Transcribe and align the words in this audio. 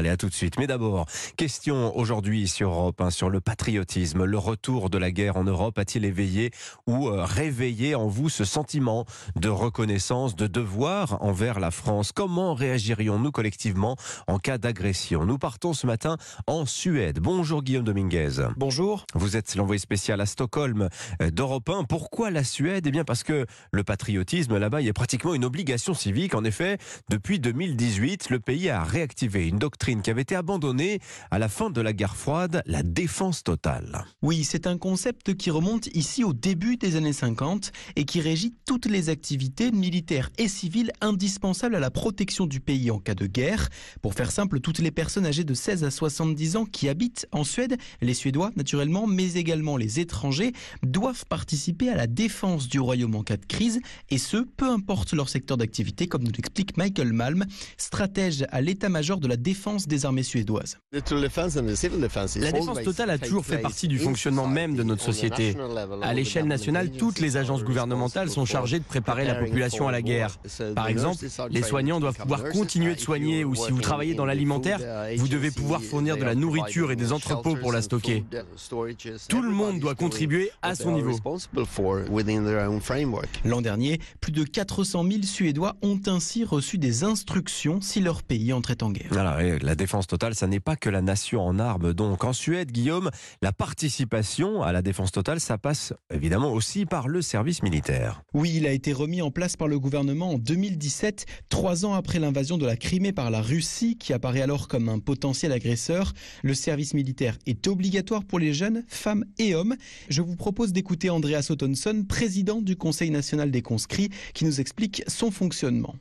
parler. 0.00 0.10
À 0.10 0.16
tout 0.16 0.28
de 0.30 0.34
suite. 0.34 0.58
Mais 0.58 0.66
d'abord, 0.66 1.04
question 1.36 1.94
aujourd'hui 1.94 2.48
sur 2.48 2.70
Europe, 2.70 3.00
hein, 3.02 3.10
sur 3.10 3.28
le 3.28 3.40
patriotisme. 3.40 4.24
Le 4.24 4.38
retour 4.38 4.88
de 4.88 4.96
la 4.96 5.10
guerre 5.10 5.36
en 5.36 5.44
Europe 5.44 5.78
a-t-il 5.78 6.06
éveillé 6.06 6.52
ou 6.86 7.08
euh, 7.08 7.22
réveillé 7.22 7.94
en 7.94 8.08
vous 8.08 8.30
ce 8.30 8.44
sentiment 8.44 9.04
de 9.36 9.50
reconnaissance, 9.50 10.36
de 10.36 10.46
devoir 10.46 11.22
envers 11.22 11.60
la 11.60 11.70
France? 11.70 12.12
Comment 12.12 12.54
réagirions-nous 12.54 13.30
collectivement 13.30 13.96
en 14.26 14.38
cas 14.38 14.56
d'agression? 14.56 15.26
Nous 15.26 15.36
partons 15.36 15.74
ce 15.74 15.86
matin 15.86 16.16
en 16.46 16.64
Suède. 16.64 17.18
Bonjour 17.20 17.62
Guillaume 17.62 17.84
Dominguez. 17.84 18.48
Bonjour. 18.56 19.04
Vous 19.14 19.36
êtes 19.36 19.54
l'envoyé 19.54 19.78
spécial 19.78 20.22
à 20.22 20.26
Stockholm 20.26 20.88
euh, 21.20 21.30
d'Europe 21.30 21.68
1. 21.68 21.84
Pourquoi 21.84 22.30
la 22.30 22.42
Suède? 22.42 22.86
Eh 22.86 22.90
bien 22.90 23.04
parce 23.04 23.22
que 23.22 23.44
le 23.70 23.84
patriotisme 23.84 24.56
là-bas, 24.56 24.80
il 24.80 24.86
y 24.86 24.90
a 24.90 24.94
pratiquement 24.94 25.34
une 25.34 25.44
obligation 25.44 25.92
civique. 25.92 26.34
En 26.34 26.44
effet, 26.44 26.78
depuis 27.10 27.38
2018, 27.38 28.30
le 28.30 28.40
pays 28.40 28.70
a 28.70 28.82
réactivé 28.82 29.46
une 29.46 29.58
doctrine 29.58 29.89
qui 29.98 30.10
avait 30.10 30.22
été 30.22 30.36
abandonnée 30.36 31.00
à 31.30 31.38
la 31.38 31.48
fin 31.48 31.70
de 31.70 31.80
la 31.80 31.92
guerre 31.92 32.16
froide, 32.16 32.62
la 32.66 32.82
défense 32.82 33.42
totale. 33.42 34.04
Oui, 34.22 34.44
c'est 34.44 34.66
un 34.66 34.78
concept 34.78 35.34
qui 35.34 35.50
remonte 35.50 35.88
ici 35.88 36.22
au 36.22 36.32
début 36.32 36.76
des 36.76 36.96
années 36.96 37.12
50 37.12 37.72
et 37.96 38.04
qui 38.04 38.20
régit 38.20 38.54
toutes 38.66 38.86
les 38.86 39.08
activités 39.08 39.72
militaires 39.72 40.30
et 40.38 40.48
civiles 40.48 40.92
indispensables 41.00 41.74
à 41.74 41.80
la 41.80 41.90
protection 41.90 42.46
du 42.46 42.60
pays 42.60 42.90
en 42.90 43.00
cas 43.00 43.14
de 43.14 43.26
guerre. 43.26 43.68
Pour 44.00 44.14
faire 44.14 44.30
simple, 44.30 44.60
toutes 44.60 44.78
les 44.78 44.92
personnes 44.92 45.26
âgées 45.26 45.44
de 45.44 45.54
16 45.54 45.84
à 45.84 45.90
70 45.90 46.56
ans 46.56 46.64
qui 46.64 46.88
habitent 46.88 47.26
en 47.32 47.42
Suède, 47.42 47.76
les 48.00 48.14
Suédois 48.14 48.50
naturellement, 48.56 49.06
mais 49.06 49.34
également 49.34 49.76
les 49.76 49.98
étrangers, 49.98 50.52
doivent 50.84 51.24
participer 51.26 51.88
à 51.88 51.96
la 51.96 52.06
défense 52.06 52.68
du 52.68 52.78
royaume 52.78 53.16
en 53.16 53.22
cas 53.22 53.36
de 53.36 53.46
crise, 53.46 53.80
et 54.10 54.18
ce, 54.18 54.36
peu 54.36 54.68
importe 54.68 55.12
leur 55.12 55.28
secteur 55.28 55.56
d'activité, 55.56 56.06
comme 56.06 56.22
nous 56.22 56.32
l'explique 56.32 56.76
Michael 56.76 57.12
Malm, 57.12 57.44
stratège 57.76 58.44
à 58.50 58.60
l'état-major 58.60 59.18
de 59.18 59.28
la 59.28 59.36
défense 59.36 59.79
des 59.86 60.06
armées 60.06 60.22
suédoises. 60.22 60.78
La 60.92 61.00
défense 62.52 62.82
totale 62.82 63.10
a 63.10 63.18
toujours 63.18 63.44
fait 63.44 63.58
partie 63.58 63.88
du 63.88 63.98
fonctionnement 63.98 64.46
même 64.46 64.76
de 64.76 64.82
notre 64.82 65.02
société. 65.02 65.56
À 66.02 66.14
l'échelle 66.14 66.46
nationale, 66.46 66.90
toutes 66.90 67.20
les 67.20 67.36
agences 67.36 67.64
gouvernementales 67.64 68.30
sont 68.30 68.44
chargées 68.44 68.78
de 68.78 68.84
préparer 68.84 69.24
la 69.24 69.34
population 69.34 69.88
à 69.88 69.92
la 69.92 70.02
guerre. 70.02 70.38
Par 70.74 70.88
exemple, 70.88 71.24
les 71.50 71.62
soignants 71.62 72.00
doivent 72.00 72.16
pouvoir 72.16 72.44
continuer 72.50 72.94
de 72.94 73.00
soigner 73.00 73.44
ou 73.44 73.54
si 73.54 73.70
vous 73.70 73.80
travaillez 73.80 74.14
dans 74.14 74.26
l'alimentaire, 74.26 74.80
vous 75.16 75.28
devez 75.28 75.50
pouvoir 75.50 75.82
fournir 75.82 76.16
de 76.16 76.24
la 76.24 76.34
nourriture 76.34 76.90
et 76.90 76.96
des 76.96 77.12
entrepôts 77.12 77.56
pour 77.56 77.72
la 77.72 77.82
stocker. 77.82 78.24
Tout 79.28 79.42
le 79.42 79.50
monde 79.50 79.80
doit 79.80 79.94
contribuer 79.94 80.50
à 80.62 80.74
son 80.74 80.92
niveau. 80.92 81.18
L'an 83.44 83.60
dernier, 83.60 84.00
plus 84.20 84.32
de 84.32 84.44
400 84.44 85.04
000 85.04 85.22
Suédois 85.22 85.76
ont 85.82 86.00
ainsi 86.06 86.44
reçu 86.44 86.78
des 86.78 87.04
instructions 87.04 87.80
si 87.80 88.00
leur 88.00 88.22
pays 88.22 88.52
entrait 88.52 88.82
en 88.82 88.90
guerre. 88.90 89.08
Voilà, 89.10 89.38
la 89.70 89.76
défense 89.76 90.08
totale, 90.08 90.34
ça 90.34 90.48
n'est 90.48 90.58
pas 90.58 90.74
que 90.74 90.90
la 90.90 91.00
nation 91.00 91.46
en 91.46 91.60
armes. 91.60 91.92
Donc 91.92 92.24
en 92.24 92.32
Suède, 92.32 92.72
Guillaume, 92.72 93.08
la 93.40 93.52
participation 93.52 94.64
à 94.64 94.72
la 94.72 94.82
défense 94.82 95.12
totale, 95.12 95.38
ça 95.38 95.58
passe 95.58 95.92
évidemment 96.12 96.52
aussi 96.52 96.86
par 96.86 97.06
le 97.06 97.22
service 97.22 97.62
militaire. 97.62 98.24
Oui, 98.34 98.54
il 98.56 98.66
a 98.66 98.72
été 98.72 98.92
remis 98.92 99.22
en 99.22 99.30
place 99.30 99.56
par 99.56 99.68
le 99.68 99.78
gouvernement 99.78 100.30
en 100.30 100.38
2017, 100.38 101.24
trois 101.50 101.86
ans 101.86 101.94
après 101.94 102.18
l'invasion 102.18 102.58
de 102.58 102.66
la 102.66 102.74
Crimée 102.74 103.12
par 103.12 103.30
la 103.30 103.40
Russie, 103.40 103.96
qui 103.96 104.12
apparaît 104.12 104.40
alors 104.40 104.66
comme 104.66 104.88
un 104.88 104.98
potentiel 104.98 105.52
agresseur. 105.52 106.14
Le 106.42 106.54
service 106.54 106.92
militaire 106.92 107.38
est 107.46 107.68
obligatoire 107.68 108.24
pour 108.24 108.40
les 108.40 108.52
jeunes, 108.52 108.82
femmes 108.88 109.24
et 109.38 109.54
hommes. 109.54 109.76
Je 110.08 110.20
vous 110.20 110.34
propose 110.34 110.72
d'écouter 110.72 111.10
Andreas 111.10 111.46
Ottonson, 111.48 112.04
président 112.08 112.60
du 112.60 112.74
Conseil 112.74 113.10
national 113.12 113.52
des 113.52 113.62
conscrits, 113.62 114.10
qui 114.34 114.44
nous 114.44 114.60
explique 114.60 115.04
son 115.06 115.30
fonctionnement. 115.30 115.94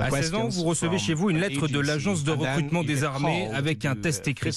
À 0.00 0.10
16 0.10 0.34
ans, 0.34 0.48
vous 0.48 0.64
recevez 0.64 0.98
chez 0.98 1.14
vous 1.14 1.30
une 1.30 1.38
lettre 1.38 1.68
de 1.68 1.91
l'agence 1.92 2.24
de 2.24 2.32
recrutement 2.32 2.82
des 2.84 3.04
armées 3.04 3.48
avec 3.52 3.84
un 3.84 3.94
test 3.94 4.26
écrit. 4.28 4.50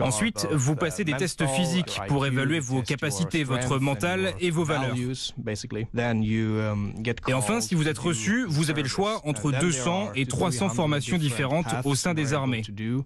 Ensuite, 0.00 0.46
vous 0.50 0.76
passez 0.76 1.04
des 1.04 1.14
tests 1.14 1.46
physiques 1.46 2.00
pour 2.08 2.26
évaluer 2.26 2.60
vos 2.60 2.82
capacités, 2.82 3.44
votre 3.44 3.78
mental 3.78 4.34
et 4.40 4.50
vos 4.50 4.64
valeurs. 4.64 4.96
Et 7.28 7.34
enfin, 7.34 7.60
si 7.60 7.74
vous 7.74 7.88
êtes 7.88 7.98
reçu, 7.98 8.44
vous 8.48 8.70
avez 8.70 8.82
le 8.82 8.88
choix 8.88 9.20
entre 9.24 9.52
200 9.52 10.12
et 10.14 10.26
300 10.26 10.70
formations 10.70 11.18
différentes 11.18 11.66
au 11.84 11.94
sein 11.94 12.14
des 12.14 12.32
armées. 12.32 12.62
Vous 12.68 13.02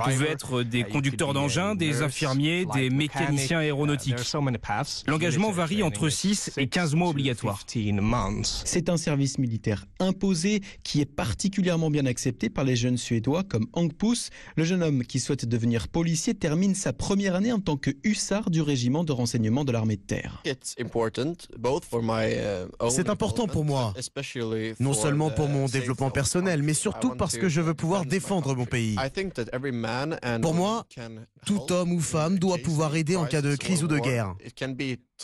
pouvez 0.00 0.28
être 0.28 0.62
des 0.62 0.84
conducteurs 0.84 1.32
d'engins, 1.34 1.74
des 1.74 2.02
infirmiers, 2.02 2.66
des 2.74 2.90
mécaniciens 2.90 3.58
aéronautiques. 3.58 4.16
L'engagement 5.06 5.50
varie 5.50 5.82
entre 5.82 6.08
6 6.08 6.52
et 6.56 6.68
15 6.68 6.94
mois 6.94 7.08
obligatoires. 7.08 7.62
C'est 8.42 8.88
un 8.88 8.96
service 8.96 9.38
militaire 9.38 9.86
imposé 10.00 10.62
qui 10.82 11.00
est 11.00 11.06
particulièrement 11.06 11.90
bien 11.90 12.06
accepté 12.06 12.50
par 12.50 12.64
les 12.64 12.76
jeunes 12.76 12.96
Suédois 12.96 13.42
comme 13.44 13.66
Hank 13.72 13.92
Le 14.56 14.64
jeune 14.64 14.82
homme 14.82 15.04
qui 15.04 15.20
souhaite 15.20 15.44
devenir 15.44 15.88
policier 15.88 16.34
termine 16.34 16.74
sa 16.74 16.92
première 16.92 17.34
année 17.34 17.52
en 17.52 17.60
tant 17.60 17.76
que 17.76 17.90
hussard 18.04 18.50
du 18.50 18.62
régiment 18.62 19.04
de 19.04 19.12
renseignement 19.12 19.64
de 19.64 19.72
l'armée 19.72 19.96
de 19.96 20.02
terre. 20.02 20.42
C'est 22.90 23.08
important 23.08 23.46
pour 23.46 23.64
moi, 23.64 23.94
non 24.80 24.92
seulement 24.92 25.30
pour 25.30 25.48
mon 25.48 25.66
développement 25.66 26.10
personnel, 26.10 26.62
mais 26.62 26.74
surtout 26.74 27.14
parce 27.14 27.36
que 27.36 27.48
je 27.48 27.60
veux 27.60 27.74
pouvoir 27.74 28.04
défendre 28.04 28.54
mon 28.54 28.66
pays. 28.66 28.96
Pour 30.42 30.54
moi, 30.54 30.86
tout 31.46 31.72
homme 31.72 31.92
ou 31.92 32.00
femme 32.00 32.38
doit 32.38 32.58
pouvoir 32.58 32.96
aider 32.96 33.16
en 33.16 33.26
cas 33.26 33.42
de 33.42 33.56
crise 33.56 33.84
ou 33.84 33.88
de 33.88 33.98
guerre. 33.98 34.34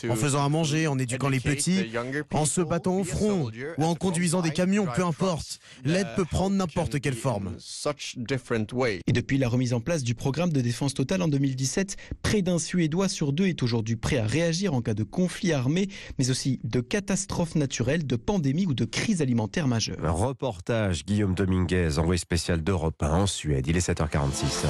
En 0.09 0.15
faisant 0.15 0.43
à 0.43 0.49
manger, 0.49 0.87
en 0.87 0.99
éduquant 0.99 1.29
les 1.29 1.39
petits, 1.39 1.91
en 2.33 2.45
se 2.45 2.61
battant 2.61 2.97
au 2.99 3.03
front 3.03 3.49
ou 3.77 3.83
en 3.83 3.95
conduisant 3.95 4.41
des 4.41 4.51
camions, 4.51 4.87
peu 4.93 5.03
importe. 5.03 5.59
L'aide 5.83 6.07
peut 6.15 6.25
prendre 6.25 6.55
n'importe 6.55 6.99
quelle 6.99 7.15
forme. 7.15 7.55
Et 9.07 9.11
depuis 9.13 9.37
la 9.37 9.47
remise 9.47 9.73
en 9.73 9.79
place 9.79 10.03
du 10.03 10.15
programme 10.15 10.51
de 10.51 10.61
défense 10.61 10.93
totale 10.93 11.21
en 11.21 11.27
2017, 11.27 11.95
près 12.21 12.41
d'un 12.41 12.59
Suédois 12.59 13.09
sur 13.09 13.31
deux 13.31 13.47
est 13.47 13.63
aujourd'hui 13.63 13.95
prêt 13.95 14.17
à 14.17 14.25
réagir 14.25 14.73
en 14.73 14.81
cas 14.81 14.93
de 14.93 15.03
conflit 15.03 15.53
armé, 15.53 15.87
mais 16.19 16.29
aussi 16.29 16.59
de 16.63 16.81
catastrophes 16.81 17.55
naturelles, 17.55 18.05
de 18.05 18.15
pandémies 18.15 18.65
ou 18.67 18.73
de 18.73 18.85
crise 18.85 19.21
alimentaire 19.21 19.67
majeure. 19.67 19.97
Un 20.03 20.11
reportage 20.11 21.05
Guillaume 21.05 21.35
Dominguez, 21.35 21.97
envoyé 21.99 22.17
spécial 22.17 22.61
d'Europe 22.61 23.01
1 23.01 23.09
en 23.09 23.27
Suède. 23.27 23.65
Il 23.67 23.77
est 23.77 23.87
7h46. 23.87 24.65